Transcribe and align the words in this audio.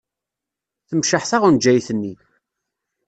Temceḥ 0.89 1.23
taɣenjayt-nni. 1.25 2.13